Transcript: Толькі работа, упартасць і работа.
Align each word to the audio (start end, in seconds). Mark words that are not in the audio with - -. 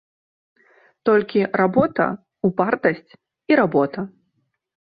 Толькі 1.09 1.41
работа, 1.61 2.07
упартасць 2.49 3.11
і 3.53 3.61
работа. 3.63 3.99